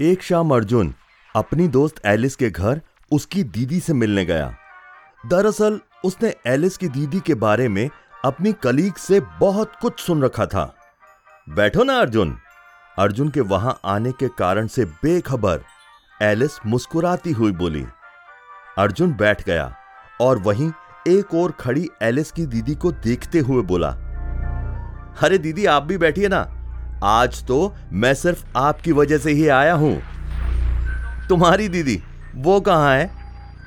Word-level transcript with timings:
एक 0.00 0.22
शाम 0.22 0.54
अर्जुन 0.54 0.94
अपनी 1.36 1.68
दोस्त 1.68 2.00
एलिस 2.06 2.36
के 2.36 2.50
घर 2.50 2.80
उसकी 3.12 3.42
दीदी 3.44 3.80
से 3.80 3.92
मिलने 3.92 4.24
गया। 4.24 4.54
दरअसल 5.26 5.80
उसने 6.04 6.34
एलिस 6.46 6.76
की 6.76 6.88
दीदी 6.88 7.20
के 7.20 7.34
बारे 7.34 7.68
में 7.68 7.90
अपनी 8.24 8.52
कलीग 8.52 8.94
से 8.94 9.20
बहुत 9.20 9.72
कुछ 9.80 10.00
सुन 10.00 10.22
रखा 10.22 10.46
था। 10.46 10.74
बैठो 11.48 11.84
ना 11.84 11.98
अर्जुन। 11.98 12.38
अर्जुन 12.98 13.28
के 13.28 13.40
वहाँ 13.40 13.80
आने 13.84 14.12
के 14.12 14.28
कारण 14.28 14.66
से 14.66 14.84
बेखबर 14.84 15.64
एलिस 16.22 16.58
मुस्कुराती 16.66 17.32
हुई 17.32 17.52
बोली। 17.52 17.84
अर्जुन 18.78 19.12
बैठ 19.12 19.44
गया 19.46 19.74
और 20.20 20.38
वहीं 20.38 20.72
एक 21.08 21.34
और 21.34 21.52
खड़ी 21.52 21.88
एलिस 22.02 22.32
की 22.32 22.46
दीदी 22.46 22.74
को 22.74 22.92
देखते 22.92 23.38
हुए 23.38 23.62
बोला, 23.62 23.88
अरे 25.22 25.38
दीदी, 25.38 25.66
आप 25.66 25.82
भी 25.82 25.98
बैठिए 25.98 26.28
ना। 26.28 26.61
आज 27.04 27.46
तो 27.46 27.74
मैं 27.92 28.14
सिर्फ़ 28.14 28.44
आपकी 28.56 28.92
वजह 28.92 29.18
से 29.18 29.32
ही 29.32 29.48
आया 29.48 29.74
हूँ। 29.74 30.02
तुम्हारी 31.28 31.68
दीदी, 31.68 32.02
वो 32.36 32.60
कहाँ 32.60 32.96
है? 32.96 33.10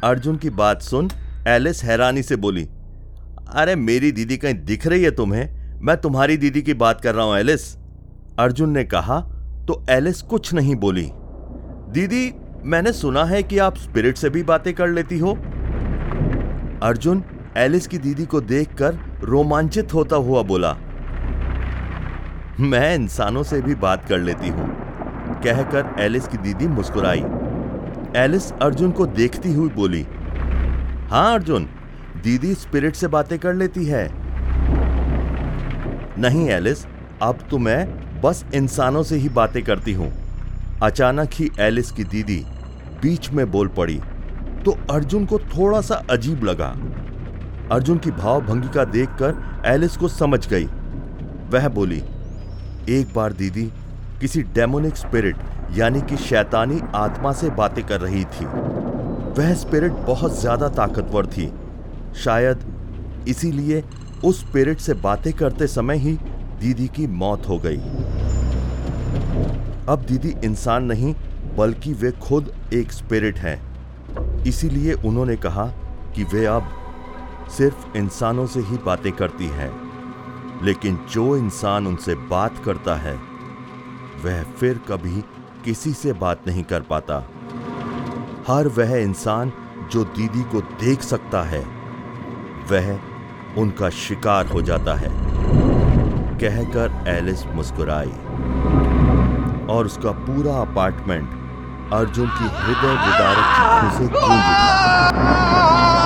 अर्जुन 0.04 0.36
की 0.36 0.50
बात 0.50 0.82
सुन 0.82 1.10
एलिस 1.48 1.84
हैरानी 1.84 2.24
से 2.24 2.36
बोली, 2.36 2.70
अरे, 3.50 3.76
मेरी 3.76 4.12
दीदी 4.12 4.38
कहीं 4.38 4.54
दिख 4.54 4.88
रही 4.88 5.04
है 5.04 5.12
तुम्हें? 5.12 5.76
मैं 5.82 5.98
तुम्हारी 5.98 6.38
दीदी 6.38 6.62
की 6.62 6.74
बात 6.74 7.02
कर 7.02 7.16
रहा 7.16 7.26
हूँ, 7.26 7.38
एलिस। 7.38 7.78
अर्जुन 8.40 8.70
ने 8.70 8.84
कहा 8.84 9.20
तो 9.68 9.86
एलिस 9.90 10.22
कुछ 10.22 10.54
नहीं 10.54 10.76
बोली। 10.76 11.10
दीदी, 11.92 12.34
मैंने 12.64 12.94
सुना 12.94 13.26
है 13.26 13.44
कि 13.44 13.58
आप 13.58 13.78
स्पिरिट 13.78 14.18
से 14.18 14.30
भी 14.30 14.44
बातें 14.44 14.74
कर 14.74 14.88
लेती 14.88 15.20
हो। 15.20 15.32
अर्जुन 16.84 17.24
एलिस 17.58 17.88
की 17.88 17.98
दीदी 17.98 18.26
को 18.26 18.42
देखकर 18.42 18.98
रोमांचित 19.24 19.94
होता 19.94 20.16
हुआ 20.16 20.44
बोला 20.44 20.78
मैं 22.60 22.94
इंसानों 22.96 23.42
से 23.44 23.60
भी 23.62 23.74
बात 23.76 24.06
कर 24.08 24.20
लेती 24.20 24.50
हूँ। 24.50 24.68
कहकर 25.44 25.96
एलिस 26.02 26.28
की 26.28 26.38
दीदी 26.38 26.68
मुस्कुराई। 26.68 27.24
एलिस 28.18 28.52
अर्जुन 28.54 28.92
को 28.92 29.06
देखती 29.08 29.54
हुई 29.54 29.70
बोली 29.70 30.02
हाँ 31.10 31.34
अर्जुन, 31.34 31.68
दीदी 32.24 32.54
स्पिरिट 32.54 32.96
से 32.96 33.08
बातें 33.08 33.38
कर 33.40 33.54
लेती 33.54 33.86
है। 33.86 34.08
नहीं, 36.20 36.48
एलिस, 36.50 36.86
अब 37.22 37.40
तो 37.52 37.58
मैं 37.58 38.22
बस 38.22 38.46
इंसानों 38.56 39.04
से 39.04 39.16
ही 39.16 39.30
बातें 39.32 39.62
करती 39.64 39.94
हूँ। 39.94 40.12
अचानक 40.84 41.30
ही 41.34 41.50
एलिस 41.60 41.92
की 41.92 42.04
दीदी 42.06 42.44
बीच 43.02 43.30
में 43.32 43.50
बोल 43.52 43.68
पड़ी 43.68 44.00
तो 44.66 44.78
अर्जुन 44.92 45.26
को 45.26 45.40
थोड़ा 45.50 45.82
सा 45.82 46.04
अजीब 46.12 46.44
लगा। 46.44 46.74
अर्जुन 47.72 47.98
की 47.98 48.12
भावभंगी 48.14 48.70
का 48.70 48.84
देखकर 48.86 49.64
एलिस 49.68 49.98
को 49.98 50.08
समझ 50.08 50.48
गई। 50.48 50.66
वह 51.50 51.68
बोली 51.70 52.04
एक 52.90 53.14
बार 53.14 53.34
दीदी 53.34 53.64
किसी 54.22 54.42
डेमोनिक 54.56 54.96
स्पिरिट, 54.96 55.36
यानी 55.72 56.02
कि 56.02 56.18
शैतानी 56.18 56.80
आत्मा 56.96 57.32
से 57.32 57.50
बातें 57.50 57.84
कर 57.84 58.02
रही 58.02 58.24
थी। 58.26 58.46
वह 59.38 59.54
स्पिरिट 59.54 59.92
बहुत 60.08 60.40
ज़्यादा 60.40 60.68
ताकतवर 60.70 61.26
थी। 61.28 61.52
शायद 62.16 62.66
इसीलिए 63.28 63.84
उस 64.26 64.40
स्पिरिट 64.40 64.80
से 64.80 64.94
बातें 64.94 65.32
करते 65.34 65.68
समय 65.68 65.98
ही 65.98 66.14
दीदी 66.60 66.88
की 66.88 67.08
मौत 67.08 67.48
हो 67.50 67.58
गई। 67.66 67.78
अब 69.90 70.06
दीदी 70.08 70.36
इंसान 70.44 70.84
नहीं, 70.84 71.14
बल्कि 71.58 71.94
वे 71.94 72.12
खुद 72.22 72.54
एक 72.74 72.92
स्पिरिट 72.92 73.38
हैं। 73.38 74.44
इसीलिए 74.44 74.94
उन्होंने 74.94 75.36
कहा 75.36 75.66
कि 76.16 76.24
वे 76.24 76.46
अब 76.46 76.70
सिर्फ़ 77.58 77.98
इंसानों 77.98 78.46
से 78.46 78.60
ही 78.60 78.78
बातें 78.78 79.12
करती 79.12 79.48
हैं। 79.48 79.72
लेकिन 80.64 81.00
जो 81.12 81.38
इंसान 81.38 81.88
उनसे 81.88 82.16
बात 82.16 82.54
करता 82.66 82.96
है, 82.96 83.16
वह 84.26 84.44
फिर 84.44 84.82
कभी 84.90 85.24
किसी 85.66 85.94
से 85.94 86.14
बात 86.14 86.48
नहीं 86.48 86.64
कर 86.64 86.82
पाता। 86.82 87.24
हर 88.48 88.68
वह 88.68 88.96
इंसान 88.96 89.52
जो 89.92 90.04
दीदी 90.04 90.44
को 90.44 90.62
देख 90.62 91.02
सकता 91.02 91.42
है, 91.44 91.66
वह 92.72 93.00
उनका 93.58 93.90
शिकार 93.90 94.48
हो 94.48 94.62
जाता 94.62 94.94
है, 94.94 95.10
कहकर 96.40 97.04
एलिस 97.08 97.46
मुस्कुराई। 97.48 98.14
और 99.70 99.86
उसका 99.86 100.12
पूरा 100.12 100.56
अपार्टमेंट 100.62 101.30
अर्जुन 101.94 102.28
की 102.28 102.44
हृदय 102.44 102.94
विदारक 103.06 103.94
से 103.94 104.08
गूंज 104.08 104.24
उठा। 104.24 106.05